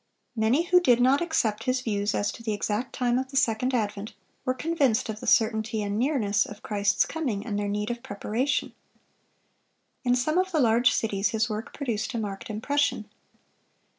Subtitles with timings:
[0.35, 3.71] Many who did not accept his views as to the exact time of the second
[3.75, 8.01] advent, were convinced of the certainty and nearness of Christ's coming and their need of
[8.01, 8.73] preparation.
[10.03, 13.07] In some of the large cities his work produced a marked impression.